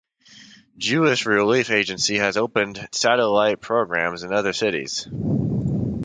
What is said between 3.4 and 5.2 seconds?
programs in other cities.